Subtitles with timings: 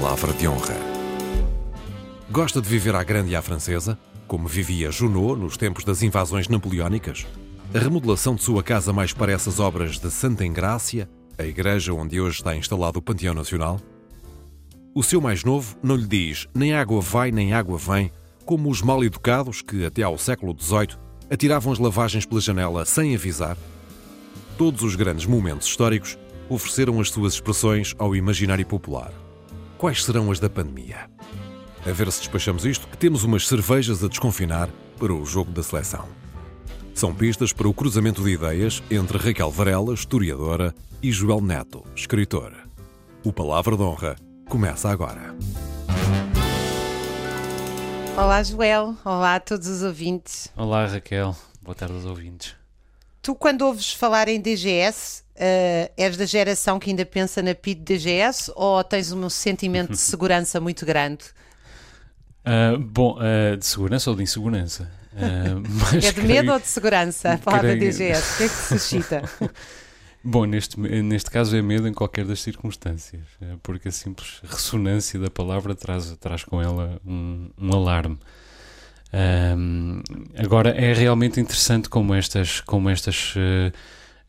[0.00, 0.74] Palavra de honra.
[2.28, 3.96] Gosta de viver à grande e à francesa,
[4.26, 7.24] como vivia Junot nos tempos das invasões napoleónicas?
[7.72, 11.08] A remodelação de sua casa mais parece as obras de Santa Engrácia,
[11.38, 13.80] a igreja onde hoje está instalado o Panteão Nacional?
[14.92, 18.10] O seu mais novo não lhe diz nem água vai nem água vem,
[18.44, 20.98] como os mal educados que, até ao século XVIII,
[21.30, 23.56] atiravam as lavagens pela janela sem avisar?
[24.58, 26.18] Todos os grandes momentos históricos
[26.48, 29.23] ofereceram as suas expressões ao imaginário popular.
[29.84, 31.10] Quais serão as da pandemia?
[31.86, 35.62] A ver se despachamos isto, que temos umas cervejas a desconfinar para o jogo da
[35.62, 36.08] seleção.
[36.94, 42.54] São pistas para o cruzamento de ideias entre Raquel Varela, historiadora, e Joel Neto, escritor.
[43.22, 44.16] O Palavra de Honra
[44.48, 45.36] começa agora.
[48.16, 48.96] Olá, Joel.
[49.04, 50.50] Olá a todos os ouvintes.
[50.56, 51.36] Olá, Raquel.
[51.60, 52.56] Boa tarde aos ouvintes.
[53.20, 57.80] Tu, quando ouves falar em DGS, uh, és da geração que ainda pensa na PID
[57.80, 61.24] DGS ou tens um sentimento de segurança muito grande?
[62.44, 64.90] Uh, bom, uh, de segurança ou de insegurança?
[65.16, 67.34] é de medo ou de segurança?
[67.34, 67.92] A palavra creio...
[67.92, 69.22] DGS, o que é que se suscita?
[70.22, 73.22] Bom, neste, neste caso é medo em qualquer das circunstâncias,
[73.62, 78.18] porque a simples ressonância da palavra traz, traz com ela um, um alarme.
[79.12, 80.02] Um,
[80.36, 83.34] agora, é realmente interessante como estas, como estas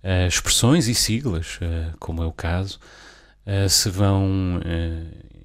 [0.05, 2.79] uh, expressões e siglas, uh, como é o caso,
[3.69, 4.59] se vão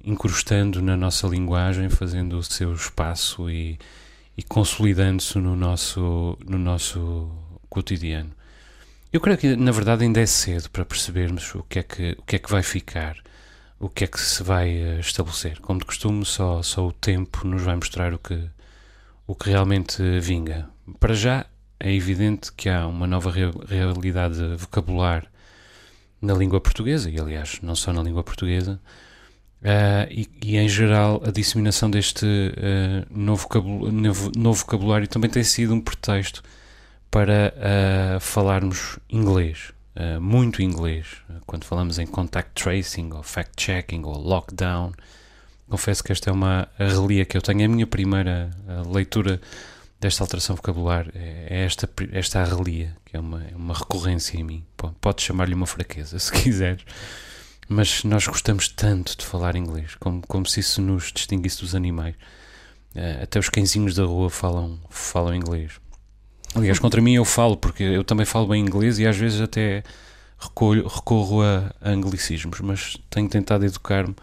[0.03, 3.77] incrustando na nossa linguagem, fazendo o seu espaço e,
[4.35, 7.29] e consolidando-se no nosso, no nosso
[7.69, 8.31] cotidiano.
[9.13, 12.23] Eu creio que, na verdade, ainda é cedo para percebermos o que é que, o
[12.23, 13.17] que, é que vai ficar,
[13.79, 15.59] o que é que se vai estabelecer.
[15.59, 18.49] Como de costume, só, só o tempo nos vai mostrar o que,
[19.27, 20.67] o que realmente vinga.
[20.99, 21.45] Para já,
[21.83, 23.31] é evidente que há uma nova
[23.67, 25.25] realidade vocabular
[26.21, 28.79] na língua portuguesa, e aliás, não só na língua portuguesa,
[29.63, 33.47] uh, e, e, em geral a disseminação deste uh, novo,
[33.91, 36.43] novo, novo, vocabulário também tem sido um pretexto
[37.09, 39.73] para uh, falarmos inglês,
[40.21, 41.05] muito inglês,
[41.45, 44.93] quando falamos em contact tracing, ou fact-checking, ou lockdown.
[45.69, 48.49] Confesso que esta é uma relia que eu tenho, é a minha primeira
[48.89, 49.41] leitura
[50.01, 54.43] desta alteração vocabular é, é esta, esta arrelia, que é uma, é uma recorrência em
[54.43, 54.65] mim.
[54.99, 56.83] Pode chamar-lhe uma fraqueza, se quiseres.
[57.69, 62.15] Mas nós gostamos tanto de falar inglês, como, como se isso nos distinguisse dos animais.
[62.93, 65.73] Uh, até os cãezinhos da rua falam, falam inglês.
[66.53, 69.83] Aliás, contra mim eu falo, porque eu também falo bem inglês e às vezes até
[70.37, 74.15] recolho, recorro a anglicismos, mas tenho tentado educar-me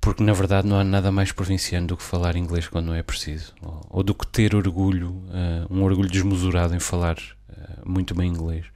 [0.00, 3.02] porque na verdade não há nada mais provinciano do que falar inglês quando não é
[3.02, 8.14] preciso, ou, ou do que ter orgulho, uh, um orgulho desmesurado em falar uh, muito
[8.14, 8.66] bem inglês.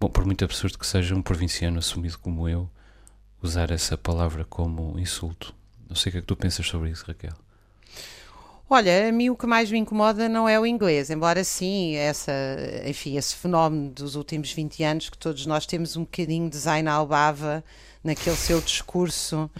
[0.00, 2.70] Bom, por muito absurdo que seja um provinciano assumido como eu,
[3.42, 5.54] usar essa palavra como insulto.
[5.88, 7.32] Não sei o que é que tu pensas sobre isso, Raquel.
[8.70, 12.32] Olha, a mim o que mais me incomoda não é o inglês, embora sim, essa,
[12.84, 16.92] enfim, esse fenómeno dos últimos 20 anos que todos nós temos um bocadinho de Zaina
[16.92, 17.64] Albava
[18.08, 19.50] naquele seu discurso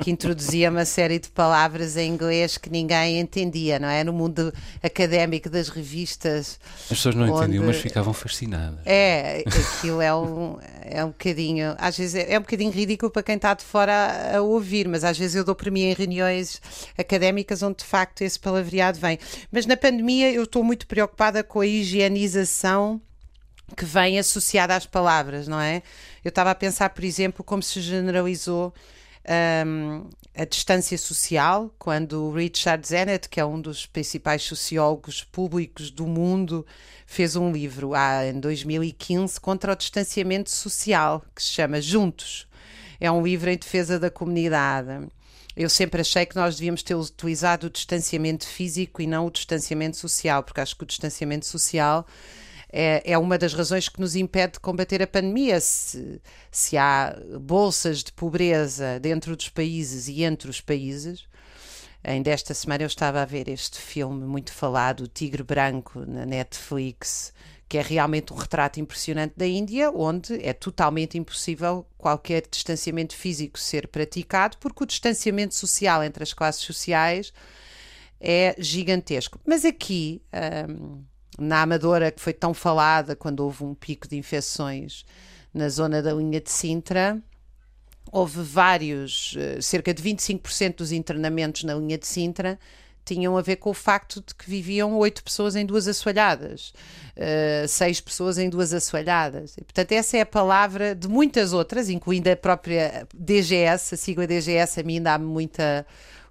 [0.00, 4.02] que introduzia uma série de palavras em inglês que ninguém entendia, não é?
[4.02, 4.52] No mundo
[4.82, 6.58] académico das revistas.
[6.82, 7.44] As pessoas não onde...
[7.44, 8.80] entendiam, mas ficavam fascinadas.
[8.84, 13.22] É, aquilo é um, é um bocadinho, às vezes é, é um bocadinho ridículo para
[13.22, 15.94] quem está de fora a, a ouvir, mas às vezes eu dou para mim em
[15.94, 16.60] reuniões
[16.96, 19.18] académicas onde de facto esse palavreado vem.
[19.52, 23.00] Mas na pandemia eu estou muito preocupada com a higienização
[23.76, 25.82] que vem associada às palavras, não é?
[26.28, 28.74] Eu estava a pensar, por exemplo, como se generalizou
[29.66, 36.06] um, a distância social, quando Richard Zenett, que é um dos principais sociólogos públicos do
[36.06, 36.66] mundo,
[37.06, 37.92] fez um livro
[38.30, 42.46] em 2015 contra o distanciamento social, que se chama Juntos.
[43.00, 45.08] É um livro em defesa da comunidade.
[45.56, 49.96] Eu sempre achei que nós devíamos ter utilizado o distanciamento físico e não o distanciamento
[49.96, 52.06] social, porque acho que o distanciamento social
[52.70, 55.60] é, é uma das razões que nos impede de combater a pandemia.
[55.60, 56.20] Se,
[56.50, 61.26] se há bolsas de pobreza dentro dos países e entre os países,
[62.02, 66.24] Ainda esta semana eu estava a ver este filme muito falado, O Tigre Branco, na
[66.24, 67.32] Netflix,
[67.68, 73.58] que é realmente um retrato impressionante da Índia, onde é totalmente impossível qualquer distanciamento físico
[73.58, 77.32] ser praticado, porque o distanciamento social entre as classes sociais
[78.20, 79.38] é gigantesco.
[79.44, 80.22] Mas aqui.
[80.68, 81.02] Hum,
[81.38, 85.04] na Amadora, que foi tão falada quando houve um pico de infecções
[85.54, 87.20] na zona da linha de Sintra,
[88.10, 92.58] houve vários, eh, cerca de 25% dos internamentos na linha de Sintra
[93.14, 96.74] tinham a ver com o facto de que viviam oito pessoas em duas assoalhadas,
[97.16, 99.56] uh, seis pessoas em duas assoalhadas.
[99.56, 104.26] E, portanto, essa é a palavra de muitas outras, incluindo a própria DGS, a sigla
[104.26, 105.86] DGS, a mim dá-me muita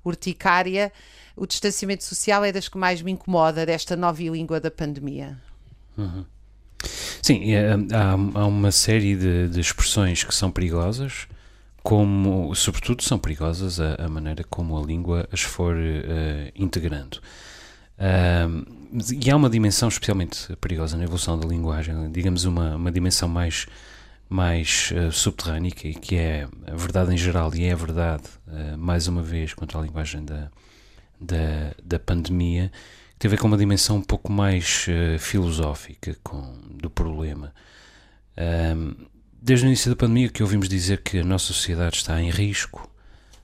[0.05, 0.91] urticária.
[1.37, 5.37] O distanciamento social é das que mais me incomoda desta nova língua da pandemia.
[5.95, 6.25] Uhum.
[7.21, 11.27] Sim, há, há, uma série de, de expressões que são perigosas
[11.87, 17.21] como, sobretudo, são perigosas a, a maneira como a língua as for uh, integrando.
[17.97, 18.65] Uh,
[19.13, 23.67] e há uma dimensão especialmente perigosa na evolução da linguagem, digamos uma, uma dimensão mais,
[24.27, 28.23] mais uh, subterrânea, que, é a verdade em geral e é a verdade,
[28.77, 30.51] mais uma vez, quanto à linguagem da,
[31.19, 32.71] da, da pandemia,
[33.13, 37.53] que tem a ver com uma dimensão um pouco mais uh, filosófica com, do problema
[39.41, 42.89] desde o início da pandemia que ouvimos dizer que a nossa sociedade está em risco,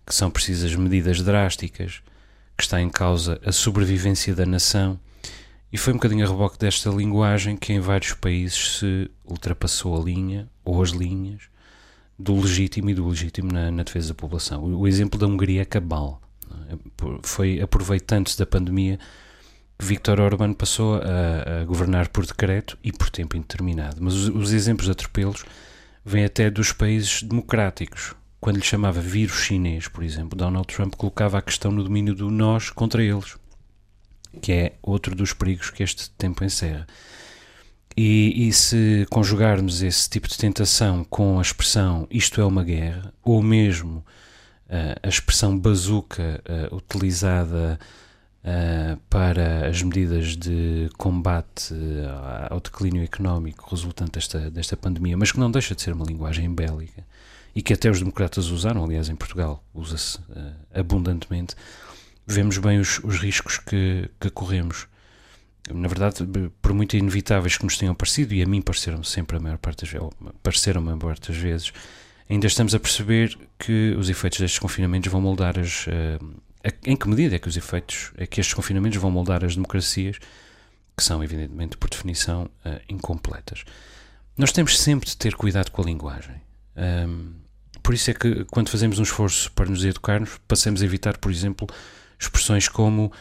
[0.06, 2.02] que são precisas medidas drásticas,
[2.58, 5.00] que está em causa a sobrevivência da nação,
[5.72, 10.04] e foi um bocadinho a reboque desta linguagem que em vários países se ultrapassou a
[10.04, 11.44] linha, ou as linhas,
[12.20, 14.64] do legítimo e do legítimo na, na defesa da população.
[14.64, 16.22] O, o, exemplo da Hungria é cabal.
[17.24, 19.00] Foi aproveitando-se da pandemia
[19.78, 23.98] que Viktor Orban passou a, a, governar por decreto e por tempo indeterminado.
[24.00, 25.44] Mas os, os exemplos de atropelos
[26.06, 28.16] vem até dos países democráticos.
[28.40, 32.30] Quando lhe chamava vírus chinês, por exemplo, Donald Trump colocava a questão no domínio do
[32.30, 33.38] nós contra eles,
[34.42, 36.86] que é outro dos perigos que este tempo encerra.
[37.96, 43.14] E, e, se conjugarmos esse tipo de tentação com a expressão isto é uma guerra,
[43.24, 44.04] ou mesmo
[45.02, 47.80] a expressão bazuca uh, utilizada
[48.44, 51.74] uh, para as medidas de combate
[52.50, 56.54] ao declínio económico resultante desta, desta pandemia, mas que não deixa de ser uma linguagem
[56.54, 57.06] bélica
[57.56, 60.18] e que até os democratas usaram, aliás, em Portugal usa-se
[60.74, 61.56] abundantemente,
[62.26, 64.88] vemos bem os, os riscos que, que corremos.
[65.72, 66.28] Na verdade,
[66.62, 69.86] por muito inevitáveis que nos tenham parecido, e a mim pareceram sempre a maior parte
[69.86, 70.10] das vezes,
[70.42, 71.72] pareceram a maior parte das vezes,
[72.34, 76.42] ainda estamos a perceber que os efeitos destes confinamentos vão moldar as, uh,
[76.86, 80.18] em que medida é que os efeitos, é que estes confinamentos vão moldar as democracias,
[80.98, 83.64] que são, evidentemente, por definição, uh, incompletas.
[84.36, 86.42] Nós temos sempre de ter cuidado com a linguagem.
[86.76, 87.34] Um,
[87.84, 91.32] por isso é que, quando fazemos um esforço para nos educarmos, passemos a evitar, por
[91.32, 91.68] exemplo,
[92.20, 93.12] expressões como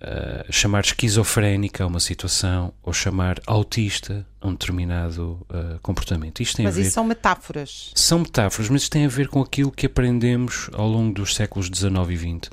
[0.00, 6.42] uh, chamar esquizofrénica a uma situação ou chamar autista a um determinado uh, comportamento.
[6.42, 7.92] Isto tem mas a ver, isso são metáforas.
[7.94, 11.66] São metáforas, mas isto tem a ver com aquilo que aprendemos ao longo dos séculos
[11.66, 12.50] XIX e XX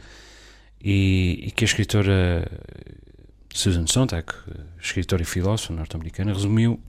[0.84, 2.50] e, e que a escritora
[3.54, 4.32] Susan Sontag,
[4.80, 6.80] escritora e filósofa norte-americana, resumiu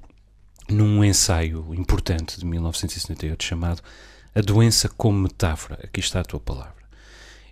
[0.68, 3.82] num ensaio importante de 1978 chamado
[4.34, 5.78] A Doença como Metáfora.
[5.82, 6.77] Aqui está a tua palavra.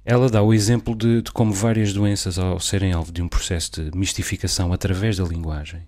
[0.08, 3.73] Ela dá o exemplo de, de como várias doenças, ao serem alvo de um processo
[3.73, 5.82] de mistificação através da linguagem,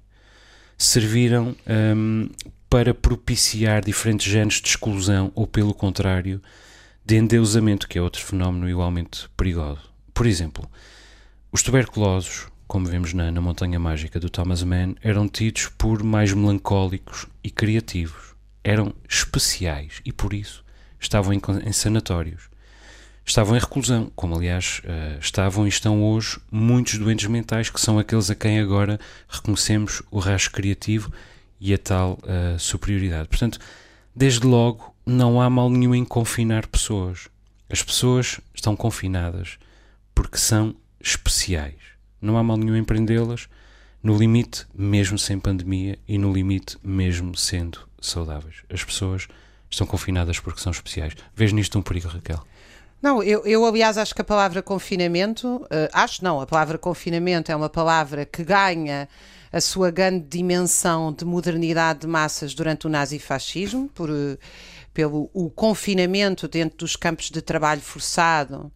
[0.76, 1.54] serviram
[1.96, 2.28] um,
[2.68, 6.42] para propiciar diferentes géneros de exclusão ou, pelo contrário,
[7.06, 9.88] de endeusamento, que é outro fenómeno igualmente perigoso.
[10.12, 10.68] Por exemplo,
[11.52, 16.32] os tuberculosos, como vemos na, na Montanha Mágica do Thomas Mann, eram tidos por mais
[16.32, 18.34] melancólicos e criativos.
[18.64, 20.64] Eram especiais e, por isso,
[20.98, 22.57] estavam em, em sanatórios.
[23.28, 27.98] Estavam em reclusão, como aliás uh, estavam e estão hoje muitos doentes mentais, que são
[27.98, 28.98] aqueles a quem agora
[29.28, 31.12] reconhecemos o rasgo criativo
[31.60, 33.28] e a tal uh, superioridade.
[33.28, 33.58] Portanto,
[34.16, 37.28] desde logo, não há mal nenhum em confinar pessoas.
[37.68, 39.58] As pessoas estão confinadas
[40.14, 41.76] porque são especiais.
[42.22, 43.46] Não há mal nenhum em prendê-las,
[44.02, 48.62] no limite, mesmo sem pandemia, e no limite, mesmo sendo saudáveis.
[48.70, 49.28] As pessoas
[49.68, 51.12] estão confinadas porque são especiais.
[51.36, 52.42] Vês nisto um perigo, Raquel?
[53.00, 57.52] Não, eu, eu aliás acho que a palavra confinamento, uh, acho não, a palavra confinamento
[57.52, 59.08] é uma palavra que ganha
[59.52, 64.36] a sua grande dimensão de modernidade de massas durante o nazifascismo, por, uh,
[64.92, 68.72] pelo o confinamento dentro dos campos de trabalho forçado,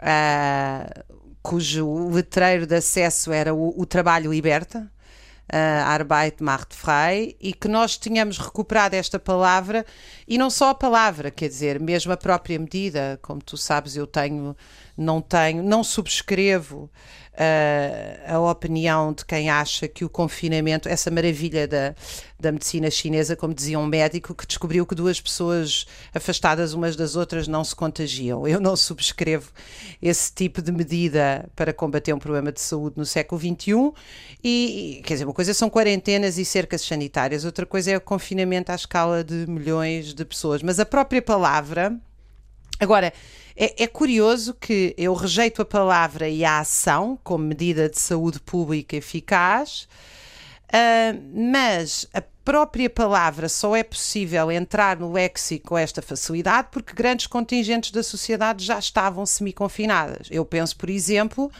[0.00, 1.04] uh,
[1.42, 4.90] cujo letreiro de acesso era o, o Trabalho Liberta,
[5.52, 9.84] uh, Arbeit macht frei, e que nós tínhamos recuperado esta palavra,
[10.26, 14.06] e não só a palavra, quer dizer, mesmo a própria medida, como tu sabes, eu
[14.06, 14.56] tenho,
[14.96, 16.90] não tenho, não subscrevo
[18.28, 21.94] a opinião de quem acha que o confinamento, essa maravilha da,
[22.38, 27.16] da medicina chinesa, como dizia um médico, que descobriu que duas pessoas afastadas umas das
[27.16, 28.46] outras não se contagiam.
[28.46, 29.50] Eu não subscrevo
[30.00, 33.92] esse tipo de medida para combater um problema de saúde no século XXI.
[34.42, 38.70] E, quer dizer, uma coisa são quarentenas e cercas sanitárias, outra coisa é o confinamento
[38.70, 40.62] à escala de milhões de pessoas.
[40.62, 41.96] Mas a própria palavra.
[42.78, 43.12] Agora,
[43.56, 48.40] É, é, curioso que eu rejeito a palavra e a ação como medida de saúde
[48.40, 49.86] pública eficaz,
[50.68, 56.92] uh, mas a própria palavra só é possível entrar no léxico com esta facilidade porque
[56.92, 60.26] grandes contingentes da sociedade já estavam semi-confinadas.
[60.30, 61.50] Eu penso, por exemplo,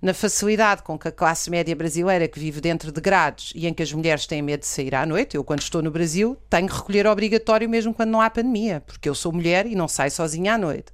[0.00, 3.74] na facilidade com que a classe média brasileira que vive dentro de grades e em
[3.74, 6.68] que as mulheres têm medo de sair à noite, eu quando estou no Brasil tenho
[6.68, 10.10] que recolher obrigatório mesmo quando não há pandemia, porque eu sou mulher e não saio
[10.10, 10.92] sozinha à noite.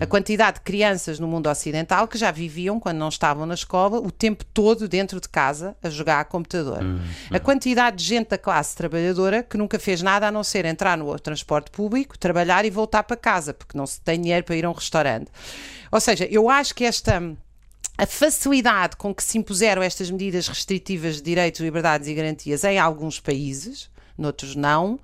[0.00, 3.98] A quantidade de crianças no mundo ocidental que já viviam, quando não estavam na escola,
[3.98, 6.82] o tempo todo dentro de casa a jogar a computador.
[6.82, 7.00] Uhum.
[7.30, 10.96] A quantidade de gente da classe trabalhadora que nunca fez nada a não ser entrar
[10.96, 14.64] no transporte público, trabalhar e voltar para casa, porque não se tem dinheiro para ir
[14.64, 15.30] a um restaurante.
[15.90, 17.22] Ou seja, eu acho que esta
[18.02, 22.76] a facilidade com que se impuseram estas medidas restritivas de direitos, liberdades e garantias em
[22.76, 24.98] alguns países, noutros não,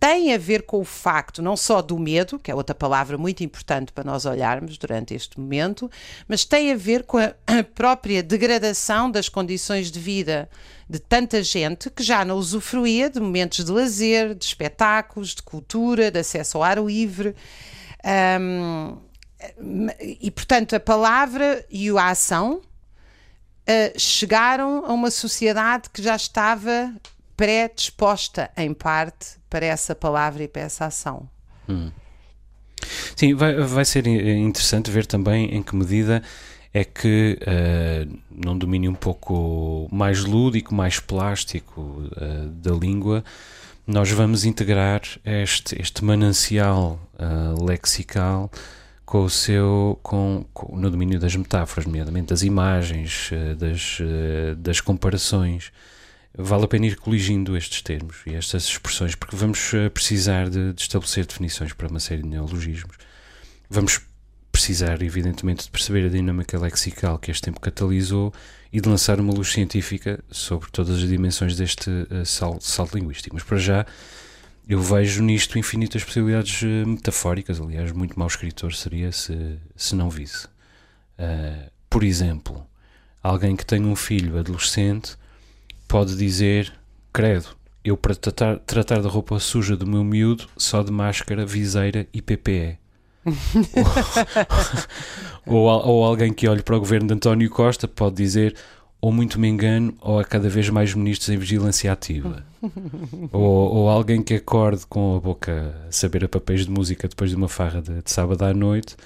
[0.00, 3.44] tem a ver com o facto não só do medo, que é outra palavra muito
[3.44, 5.90] importante para nós olharmos durante este momento,
[6.26, 7.34] mas tem a ver com a
[7.74, 10.48] própria degradação das condições de vida
[10.88, 16.10] de tanta gente que já não usufruía de momentos de lazer, de espetáculos, de cultura,
[16.10, 17.36] de acesso ao ar livre.
[18.40, 19.04] Um,
[20.00, 26.92] e portanto a palavra e a ação uh, chegaram a uma sociedade que já estava
[27.36, 31.28] predisposta em parte para essa palavra e para essa ação.
[31.68, 31.90] Hum.
[33.14, 36.22] Sim, vai, vai ser interessante ver também em que medida
[36.72, 43.24] é que uh, num domínio um pouco mais lúdico, mais plástico uh, da língua,
[43.86, 48.50] nós vamos integrar este, este manancial uh, lexical
[49.06, 54.56] com o seu com, com, no domínio das metáforas, nomeadamente das imagens, eh, das, eh,
[54.56, 55.70] das comparações.
[56.36, 60.72] Vale a pena ir coligindo estes termos e estas expressões, porque vamos eh, precisar de,
[60.72, 62.96] de estabelecer definições para uma série de neologismos.
[63.70, 64.00] Vamos
[64.50, 68.34] precisar, evidentemente, de perceber a dinâmica lexical que este tempo catalisou
[68.72, 71.90] e de lançar uma luz científica sobre todas as dimensões deste
[72.24, 73.36] salto, salto linguístico.
[73.36, 73.86] Mas para já
[74.68, 77.60] eu vejo nisto infinitas possibilidades eh, metafóricas.
[77.60, 80.46] Aliás, muito mau escritor seria se, se não visse.
[81.18, 82.66] Uh, por exemplo,
[83.22, 85.16] alguém que tem um filho adolescente
[85.86, 86.72] pode dizer:
[87.12, 87.48] Credo,
[87.84, 92.20] eu para tratar, tratar da roupa suja do meu miúdo só de máscara, viseira e
[92.20, 92.78] PPE.
[95.46, 98.56] ou, ou, ou alguém que olhe para o governo de António Costa pode dizer:
[99.06, 102.44] ou muito me engano, ou há cada vez mais ministros em vigilância ativa.
[103.30, 107.30] ou, ou, alguém que acorde com a boca a saber a papéis de música depois
[107.30, 108.96] de uma farra de, de sábado à noite,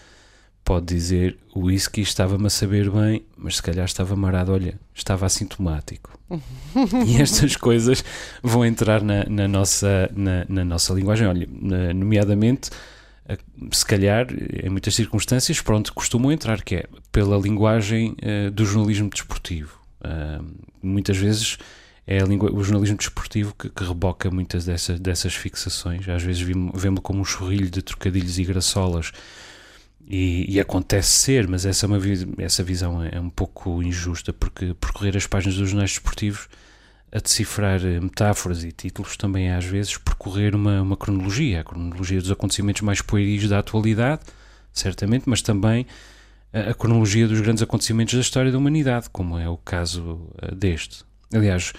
[0.65, 5.27] pode dizer o whisky estava-me a saber bem, mas se calhar estava marado, olha, estava
[5.27, 6.19] assintomático.
[7.07, 8.03] e estas coisas
[8.43, 11.47] vão entrar na, na nossa, na, na, nossa linguagem, olha,
[11.93, 12.71] nomeadamente
[13.71, 14.27] se calhar,
[14.65, 19.80] em muitas circunstâncias, pronto, costumam entrar, que é pela linguagem uh, do jornalismo desportivo.
[20.83, 21.59] Muitas vezes
[22.07, 26.09] é língua, o jornalismo desportivo que, que, reboca muitas dessas, dessas fixações.
[26.09, 29.13] Às vezes vemos como um chorrilho de trocadilhos e graçolas.
[30.09, 31.99] E, e, acontece ser, mas essa, é uma,
[32.39, 36.49] essa visão é, é, um pouco injusta, porque percorrer as páginas dos jornais desportivos
[37.13, 41.65] a decifrar eh, metáforas e títulos também é às vezes percorrer uma, uma cronologia, a
[41.65, 44.23] cronologia dos acontecimentos mais pueris da atualidade,
[44.73, 45.87] certamente, mas também
[46.53, 51.05] a, cronologia dos grandes acontecimentos da história da humanidade, como é o caso uh, deste.
[51.33, 51.73] Aliás,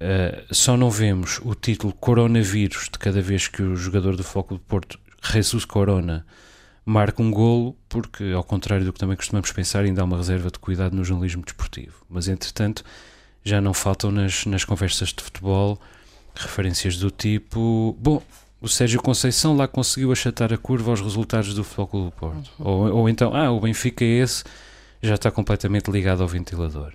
[0.00, 4.54] uh, só não vemos o título Coronavírus de cada vez que o jogador do Foco
[4.54, 6.26] do Porto, Jesus Corona,
[6.84, 10.50] marca um golo, porque, ao contrário do que também costumamos pensar, ainda há uma reserva
[10.50, 12.04] de cuidado no jornalismo desportivo.
[12.08, 12.84] Mas, entretanto,
[13.42, 15.80] já não faltam nas, nas conversas de futebol
[16.34, 18.22] referências do tipo: bom,
[18.64, 22.50] o Sérgio Conceição lá conseguiu achatar a curva aos resultados do Futebol do Porto.
[22.58, 22.66] Uhum.
[22.66, 24.42] Ou, ou então, ah, o Benfica é esse,
[25.02, 26.94] já está completamente ligado ao ventilador.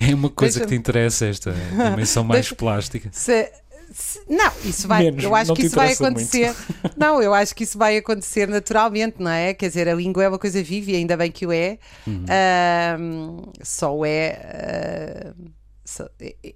[0.00, 0.68] É uma coisa Deixa...
[0.68, 2.56] que te interessa, esta dimensão mais Deixa...
[2.56, 3.08] plástica.
[3.12, 3.52] Se,
[3.92, 5.04] se, não, isso vai.
[5.04, 6.46] Menos, eu acho que isso vai acontecer.
[6.46, 6.96] Muito.
[6.98, 9.54] Não, eu acho que isso vai acontecer naturalmente, não é?
[9.54, 11.78] Quer dizer, a língua é uma coisa viva e ainda bem que o é.
[12.06, 12.24] Uhum.
[12.24, 15.34] Uh, só é.
[15.36, 15.55] Uh,
[16.20, 16.54] é, é,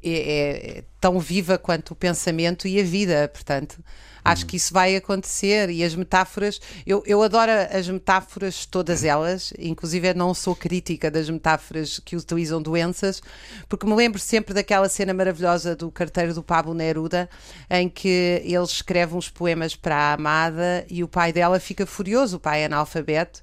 [0.79, 3.83] é, tão viva quanto o pensamento e a vida, portanto.
[4.23, 9.53] Acho que isso vai acontecer e as metáforas, eu, eu adoro as metáforas, todas elas,
[9.59, 13.23] inclusive não sou crítica das metáforas que utilizam doenças,
[13.67, 17.31] porque me lembro sempre daquela cena maravilhosa do carteiro do Pablo Neruda,
[17.71, 22.37] em que ele escreve uns poemas para a amada e o pai dela fica furioso,
[22.37, 23.43] o pai é analfabeto,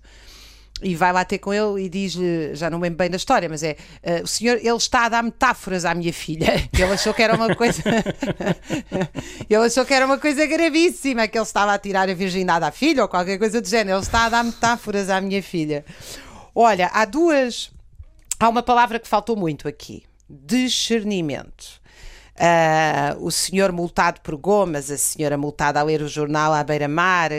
[0.81, 3.63] e vai lá ter com ele e diz-lhe, já não lembro bem da história, mas
[3.63, 6.47] é uh, o senhor, ele está a dar metáforas à minha filha.
[6.71, 7.81] Ele achou que era uma coisa.
[9.49, 12.71] ele achou que era uma coisa gravíssima, que ele estava a tirar a virgindade à
[12.71, 13.97] filha ou qualquer coisa do género.
[13.97, 15.83] Ele está a dar metáforas à minha filha.
[16.53, 17.71] Olha, há duas.
[18.39, 21.81] Há uma palavra que faltou muito aqui: discernimento.
[22.39, 27.31] Uh, o senhor multado por gomas, a senhora multada a ler o jornal à beira-mar,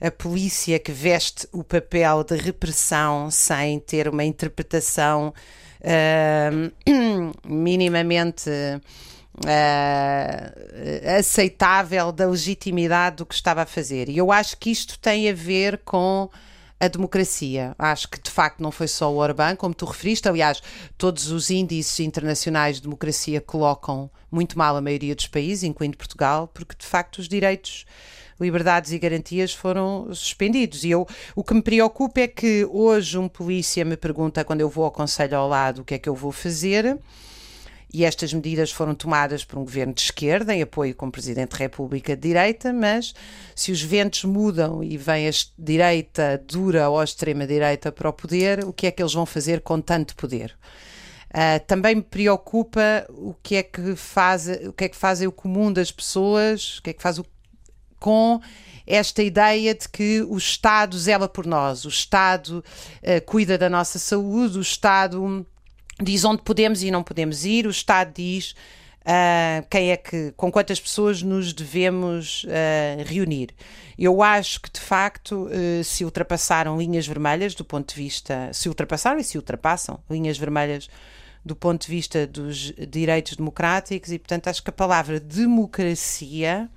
[0.00, 5.34] a polícia que veste o papel de repressão sem ter uma interpretação
[5.80, 8.48] uh, minimamente
[9.44, 14.08] uh, aceitável da legitimidade do que estava a fazer.
[14.08, 16.30] E eu acho que isto tem a ver com
[16.80, 17.74] a democracia.
[17.78, 20.26] Acho que de facto não foi só o Orbán, como tu referiste.
[20.28, 20.62] Aliás,
[20.96, 26.48] todos os índices internacionais de democracia colocam muito mal a maioria dos países, incluindo Portugal,
[26.52, 27.84] porque de facto os direitos
[28.40, 30.82] liberdades e garantias foram suspendidos.
[30.82, 31.06] E eu,
[31.36, 34.90] o que me preocupa é que hoje um polícia me pergunta quando eu vou ao
[34.90, 36.98] conselho ao lado o que é que eu vou fazer
[37.92, 41.50] e estas medidas foram tomadas por um governo de esquerda, em apoio com o Presidente
[41.50, 43.12] da República de direita, mas
[43.54, 48.64] se os ventos mudam e vem a direita dura ou a extrema-direita para o poder,
[48.64, 50.56] o que é que eles vão fazer com tanto poder?
[51.30, 55.32] Uh, também me preocupa o que é que faz o que é que fazem o
[55.32, 57.26] comum das pessoas, o que é que faz o,
[58.00, 58.40] com
[58.84, 62.64] esta ideia de que o Estado zela por nós, o Estado
[63.02, 65.46] uh, cuida da nossa saúde, o Estado
[66.02, 68.54] diz onde podemos e não podemos ir, o Estado diz
[69.00, 73.50] uh, quem é que, com quantas pessoas nos devemos uh, reunir.
[73.98, 78.68] Eu acho que de facto uh, se ultrapassaram linhas vermelhas do ponto de vista, se
[78.68, 80.88] ultrapassaram e se ultrapassam linhas vermelhas
[81.44, 86.68] do ponto de vista dos direitos democráticos e portanto acho que a palavra democracia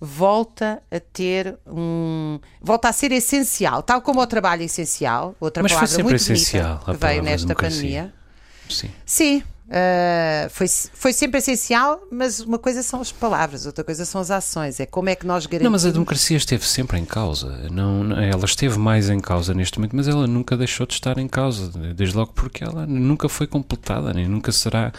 [0.00, 5.62] volta a ter um volta a ser essencial, tal como o trabalho é essencial, outra
[5.62, 7.80] Mas palavra muito essencial bonita que veio nesta democracia.
[7.80, 8.23] pandemia.
[8.68, 8.90] Sim.
[9.04, 14.20] Sim, uh, foi, foi sempre essencial, mas uma coisa são as palavras, outra coisa são
[14.20, 14.80] as ações.
[14.80, 15.64] É como é que nós garantimos.
[15.64, 17.68] Não, mas a democracia esteve sempre em causa.
[17.70, 21.28] Não, ela esteve mais em causa neste momento, mas ela nunca deixou de estar em
[21.28, 21.68] causa.
[21.94, 24.92] Desde logo porque ela nunca foi completada, nem nunca será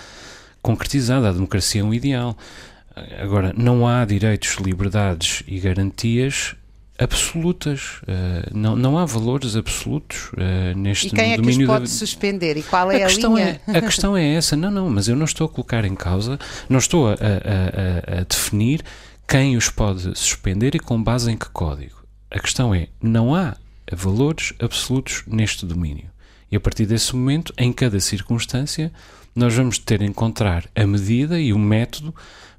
[0.61, 1.29] concretizada.
[1.29, 2.37] A democracia é um ideal.
[3.19, 6.55] Agora, não há direitos, liberdades e garantias
[6.97, 8.01] absolutas.
[8.07, 11.83] Eh, não, não há valores absolutos eh, neste E quem é que os domínio pode
[11.85, 12.57] da, suspender?
[12.57, 13.61] E qual é a a, questão linha?
[13.67, 14.55] É, a questão é essa.
[14.55, 18.23] Não, não, mas eu não estou a colocar em causa, não estou a, a- a-
[18.23, 18.81] definir
[19.27, 22.03] quem os pode suspender e com base em que código.
[22.31, 23.55] A questão é, não há
[23.91, 26.05] valores absolutos neste domínio.
[26.51, 28.91] E a partir desse momento, em cada circunstância,
[29.35, 32.13] nós vamos ter de encontrar a medida e o método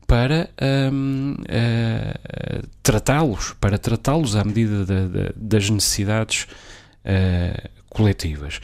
[0.07, 0.49] para
[0.92, 6.47] hum, eh, tratá-los, para tratá-los à medida da- da- das necessidades
[7.05, 8.61] eh, coletivas.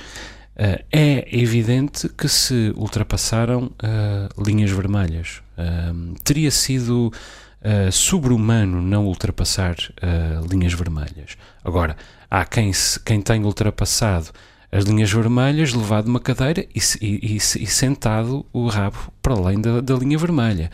[0.55, 5.41] Uh, é evidente que se ultrapassaram uh, linhas vermelhas.
[5.57, 11.39] Um, teria sido uh, sobre-humano não ultrapassar uh, linhas vermelhas.
[11.65, 11.97] Agora,
[12.31, 14.29] há quem, se, quem tenha ultrapassado
[14.73, 19.61] as linhas vermelhas, levado uma cadeira e, e- e e sentado o rabo para além
[19.61, 20.71] da, da linha vermelha.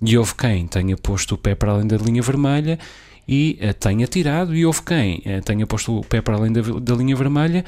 [0.00, 2.78] E houve quem tenha posto o pé para além da linha vermelha
[3.26, 6.60] e eh, tenha tirado, e houve quem eh, tenha posto o pé para além da,
[6.62, 7.64] da linha vermelha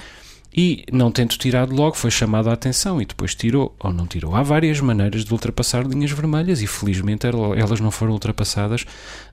[0.54, 4.34] e, não tendo tirado logo, foi chamado a atenção e depois tirou ou não tirou.
[4.36, 8.84] Há várias maneiras de ultrapassar linhas vermelhas e, felizmente, el- elas não foram ultrapassadas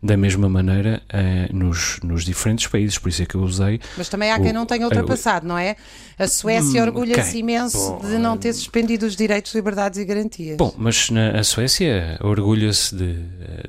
[0.02, 2.98] da mesma maneira eh, nos, nos diferentes países.
[2.98, 3.80] Por isso é que eu usei.
[3.98, 5.76] Mas também há quem o- não tenha ultrapassado, não é?
[6.18, 7.40] A Suécia Hum, orgulha-se quem?
[7.42, 10.58] imenso Bom, de não ter suspendido os direitos, liberdades e garantias.
[10.58, 13.16] Bom, mas na, a Suécia orgulha-se de,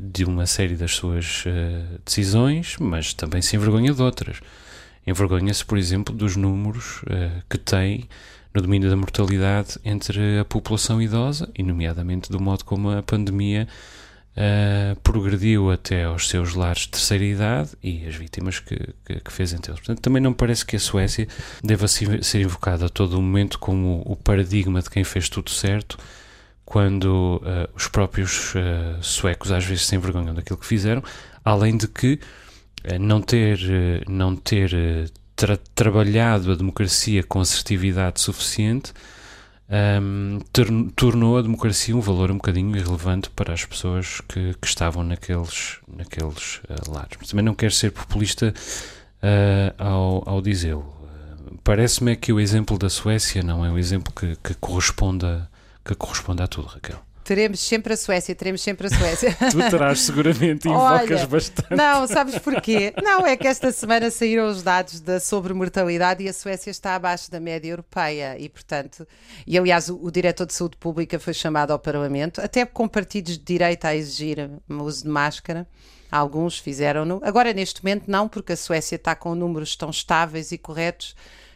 [0.00, 4.36] de uma série das suas eh, decisões, mas também se envergonha de outras.
[5.06, 8.08] Envergonha-se, por exemplo, dos números eh, que tem
[8.54, 13.66] no domínio da mortalidade entre a população idosa, e nomeadamente do modo como a pandemia
[14.36, 19.32] eh, progrediu até aos seus lares de terceira idade e as vítimas que, que, que
[19.32, 19.80] fez entre eles.
[19.80, 21.26] Portanto, também não parece que a Suécia
[21.62, 25.50] deva se- ser invocada a todo o momento como o paradigma de quem fez tudo
[25.50, 25.96] certo,
[26.64, 31.02] quando eh, os próprios eh, suecos às vezes se envergonham daquilo que fizeram,
[31.44, 32.18] além de que
[32.98, 38.92] não ter, eh, não ter eh, tra- trabalhado a democracia com assertividade suficiente
[39.68, 44.66] ehm, ter- tornou a democracia um valor um bocadinho irrelevante para as pessoas que, que
[44.66, 47.16] estavam naqueles, naqueles eh, lares.
[47.18, 48.52] Mas também não quero ser populista
[49.22, 50.92] eh, ao, ao dizê-lo.
[51.04, 55.48] Eh, Parece-me é que o exemplo da Suécia não é o exemplo que, que corresponda
[55.84, 57.00] que corresponde a tudo, Raquel.
[57.30, 59.36] Teremos sempre a Suécia, teremos sempre a Suécia.
[59.52, 61.76] tu terás seguramente invocas Olha, bastante.
[61.76, 62.92] Não, sabes porquê?
[63.00, 67.30] Não, é que esta semana saíram os dados da sobremortalidade e a Suécia está abaixo
[67.30, 69.06] da média europeia e, portanto,
[69.46, 73.38] e aliás o, o diretor de saúde pública foi chamado ao Parlamento, até com partidos
[73.38, 75.68] de direita a exigir o uso de máscara.
[76.10, 77.20] Alguns fizeram-no.
[77.22, 81.14] Agora, neste momento, não, porque a Suécia está com números tão estáveis e corretos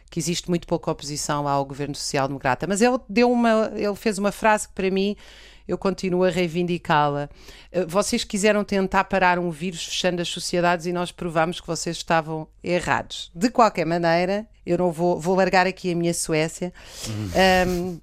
[0.09, 2.65] que existe muito pouca oposição ao governo social-democrata.
[2.65, 5.17] Mas ele deu uma, ele fez uma frase que para mim
[5.67, 7.29] eu continuo a reivindicá-la.
[7.71, 11.97] Eh, vocês quiseram tentar parar um vírus fechando as sociedades e nós provamos que vocês
[11.97, 13.31] estavam errados.
[13.33, 16.73] De qualquer maneira, eu não vou, vou largar aqui a minha Suécia.
[17.67, 17.99] Um,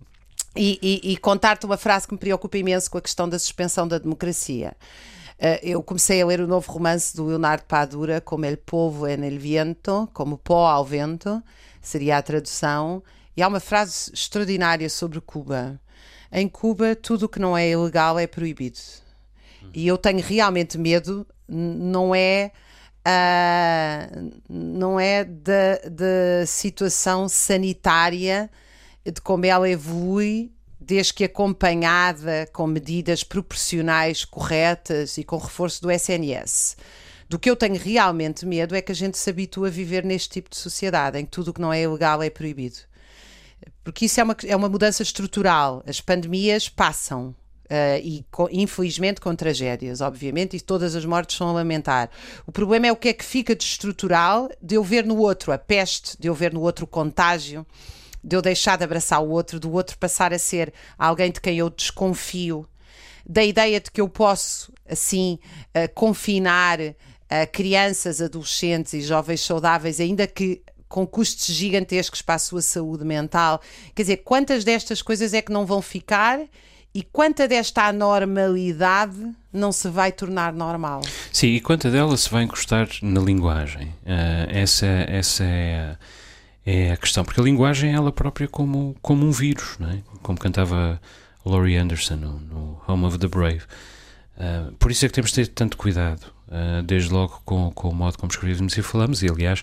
[0.54, 3.88] e, e, e contar-te uma frase que me preocupa imenso com a questão da suspensão
[3.88, 4.76] da democracia.
[5.38, 9.24] Uh, eu comecei a ler o novo romance do Leonardo Padura, como El Povo en
[9.24, 11.42] el Viento, como pó ao vento,
[11.80, 13.02] seria a tradução.
[13.36, 15.80] E há uma frase extraordinária sobre Cuba.
[16.32, 18.78] Em Cuba, tudo o que não é ilegal é proibido.
[19.74, 22.50] E eu tenho realmente medo, não é.
[23.04, 28.48] Uh, não é da, da situação sanitária,
[29.04, 35.90] de como ela evolui desde que acompanhada com medidas proporcionais corretas e com reforço do
[35.90, 36.76] SNS.
[37.28, 40.28] Do que eu tenho realmente medo é que a gente se habitue a viver neste
[40.28, 42.78] tipo de sociedade, em que tudo o que não é ilegal é proibido.
[43.84, 45.82] Porque isso é uma, é uma mudança estrutural.
[45.86, 47.34] As pandemias passam.
[47.64, 52.10] Uh, e infelizmente com tragédias, obviamente, e todas as mortes são a lamentar.
[52.46, 55.52] O problema é o que é que fica de estrutural de eu ver no outro
[55.52, 57.66] a peste, de eu ver no outro o contágio,
[58.22, 61.56] de eu deixar de abraçar o outro, do outro passar a ser alguém de quem
[61.56, 62.68] eu desconfio,
[63.26, 66.94] da ideia de que eu posso, assim, uh, confinar uh,
[67.52, 70.62] crianças, adolescentes e jovens saudáveis, ainda que
[70.92, 73.62] com custos gigantescos para a sua saúde mental.
[73.94, 76.38] Quer dizer, quantas destas coisas é que não vão ficar
[76.94, 79.16] e quanta desta anormalidade
[79.50, 81.00] não se vai tornar normal?
[81.32, 83.86] Sim, e quanta dela se vai encostar na linguagem?
[84.02, 85.96] Uh, essa, essa é,
[86.66, 89.98] é a questão, porque a linguagem é ela própria como, como um vírus, não é?
[90.22, 91.00] como cantava
[91.42, 93.62] Laurie Anderson no, no Home of the Brave.
[94.36, 97.88] Uh, por isso é que temos de ter tanto cuidado, uh, desde logo com, com
[97.88, 99.62] o modo como escrevemos e falamos, e aliás,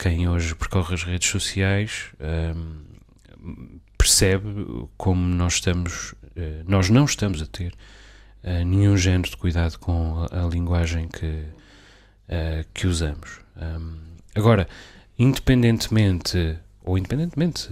[0.00, 2.80] quem hoje percorre as redes sociais um,
[3.98, 7.74] percebe como nós estamos, uh, nós não estamos a ter
[8.42, 13.40] uh, nenhum género de cuidado com a, a linguagem que, uh, que usamos.
[13.60, 13.98] Um,
[14.34, 14.66] agora,
[15.18, 17.68] independentemente, ou independentemente,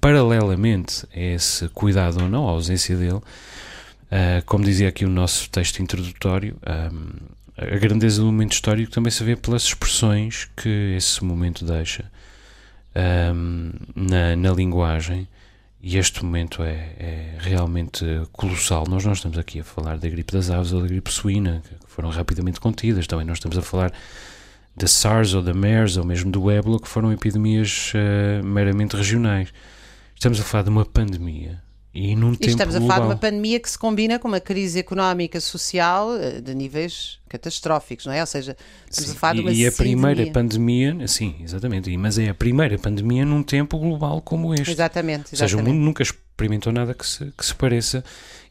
[0.00, 3.20] paralelamente a esse cuidado ou não, a ausência dele,
[4.46, 6.56] como dizia aqui o nosso texto introdutório,
[6.92, 7.10] um,
[7.60, 12.10] a grandeza do momento histórico também se vê pelas expressões que esse momento deixa
[13.34, 15.28] um, na, na, linguagem.
[15.82, 18.84] E este momento é, é, realmente colossal.
[18.88, 21.90] Nós não estamos aqui a falar da gripe das aves ou da gripe suína, que
[21.90, 23.06] foram rapidamente contidas.
[23.06, 23.92] Também não estamos a falar
[24.76, 29.52] da SARS ou da MERS ou mesmo do ébola, que foram epidemias uh, meramente regionais.
[30.14, 33.16] Estamos a falar de uma pandemia e num e tempo estamos a falar de uma
[33.16, 38.20] pandemia que se combina com uma crise económica social eh, de níveis catastróficos, não é?
[38.20, 38.56] Ou seja,
[38.88, 42.34] estamos sim, a falar de uma E a primeira pandemia, sim, exatamente, mas é a
[42.34, 44.70] primeira pandemia num tempo global como este.
[44.70, 45.42] Exatamente, exatamente.
[45.42, 48.04] Ou seja, o mundo nunca experimentou nada que se, que se pareça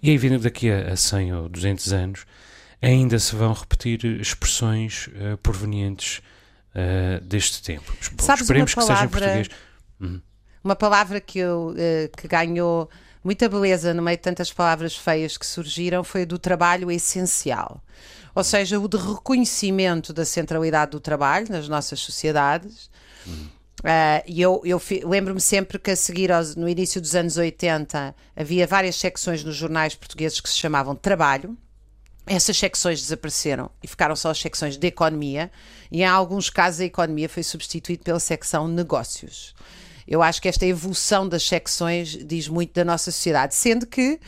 [0.04, 2.26] e é evidente daqui a, a 100 ou 200 anos
[2.82, 6.22] ainda se vão repetir expressões uh, provenientes
[6.76, 7.94] uh, deste tempo.
[8.20, 9.50] Sabes Esperemos uma palavra, que seja em português.
[10.00, 10.22] Uhum.
[10.64, 12.90] Uma palavra que, eu, uh, que ganhou
[13.24, 17.84] muita beleza no meio de tantas palavras feias que surgiram foi a do trabalho essencial.
[18.34, 22.90] Ou seja, o de reconhecimento da centralidade do trabalho nas nossas sociedades.
[23.80, 28.14] Uh, e eu, eu lembro-me sempre que a seguir aos, no início dos anos 80
[28.36, 31.58] havia várias secções nos jornais portugueses que se chamavam Trabalho.
[32.26, 35.50] Essas secções desapareceram e ficaram só as secções de economia,
[35.92, 39.56] e em alguns casos a economia foi substituída pela secção negócios.
[40.10, 44.20] Eu acho que esta evolução das secções diz muito da nossa sociedade, sendo que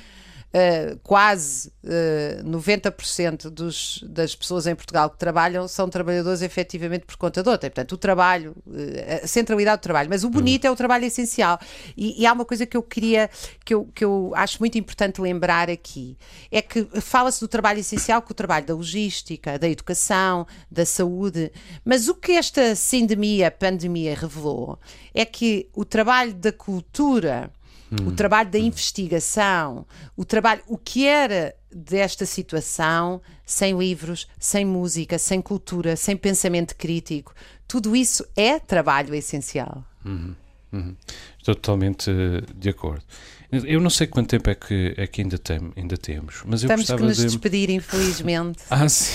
[0.53, 7.15] Uh, quase uh, 90% dos, das pessoas em Portugal que trabalham são trabalhadores efetivamente por
[7.15, 7.69] conta de outra.
[7.69, 10.09] Portanto, o trabalho, uh, a centralidade do trabalho.
[10.09, 10.71] Mas o bonito uhum.
[10.71, 11.57] é o trabalho essencial.
[11.95, 13.29] E, e, há uma coisa que eu queria,
[13.63, 16.17] que eu, que eu acho muito importante lembrar aqui:
[16.51, 21.49] é que fala-se do trabalho essencial, que o trabalho da logística, da educação, da saúde.
[21.85, 24.77] Mas o que esta sindemia, pandemia, revelou
[25.13, 27.49] é que o trabalho da cultura
[27.91, 28.08] Hum.
[28.08, 35.17] O trabalho da investigação, o trabalho, o que era desta situação sem livros, sem música,
[35.17, 37.34] sem cultura, sem pensamento crítico,
[37.67, 39.84] tudo isso é trabalho essencial.
[40.06, 40.36] Uhum.
[40.71, 40.95] Uhum.
[41.38, 42.10] Estou totalmente
[42.56, 43.04] de acordo.
[43.51, 46.67] Eu não sei quanto tempo é que, é que ainda, tem, ainda temos, mas eu
[46.67, 47.25] Estamos gostava que nos de.
[47.25, 48.60] despedir, infelizmente.
[48.71, 49.12] Ah, sim.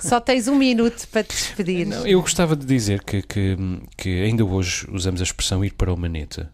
[0.00, 1.86] Só tens um minuto para te despedir.
[1.86, 3.56] Não, eu gostava de dizer que, que,
[3.94, 6.50] que ainda hoje usamos a expressão ir para o maneta,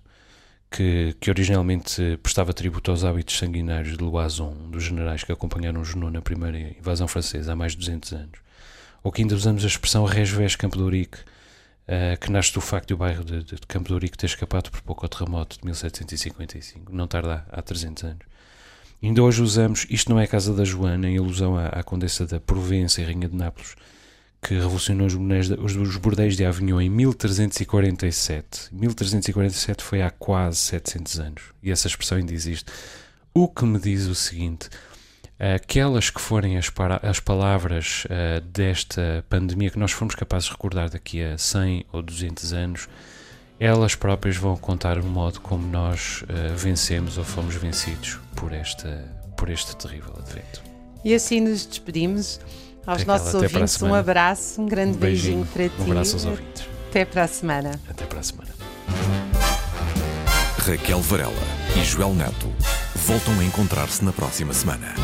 [0.73, 6.11] que, que originalmente prestava tributo aos hábitos sanguinários de Loison, dos generais que acompanharam Junot
[6.11, 8.39] na primeira invasão francesa há mais de 200 anos.
[9.03, 12.89] Ou que ainda usamos a expressão Resvés Campo de Ourique, uh, que nasce do facto
[12.89, 15.65] de o bairro de, de, Campo de Ourique ter escapado por pouco ao terremoto de
[15.67, 18.27] 1755, não tarda há 300 anos.
[19.03, 22.25] Ainda hoje usamos Isto não é a casa da Joana, em alusão à, à Condessa
[22.25, 23.75] da Provença e Rainha de Nápoles,
[24.43, 28.75] que revolucionou os, bordéis de, Avignon em 1347.
[28.75, 31.43] 1347 foi há quase 700 anos.
[31.63, 32.71] E essa expressão ainda existe.
[33.33, 34.69] O que me diz o seguinte:
[35.39, 40.53] aquelas que forem as, para, as palavras uh, desta pandemia que nós formos capazes de
[40.53, 42.89] recordar daqui a 100 ou 200 anos,
[43.61, 49.09] elas próprias vão contar o modo como nós uh, vencemos ou fomos vencidos por, esta,
[49.37, 50.63] por este terrível advento.
[51.05, 52.41] E assim nos despedimos.
[52.87, 55.89] Aos nossos ouvintes, um abraço, um grande um beijinho, beijinho para ti.
[55.89, 56.69] Um abraço aos ouvintes.
[56.91, 57.81] Até para a semana.
[57.89, 58.51] Até para a semana.
[60.59, 61.33] Raquel Varela
[61.77, 62.53] e Joel Neto
[62.95, 64.95] voltam a encontrar-se na próxima semana.